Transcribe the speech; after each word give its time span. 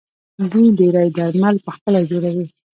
دوی 0.51 0.67
ډیری 0.79 1.07
درمل 1.17 1.55
پخپله 1.65 1.99
جوړوي. 2.09 2.47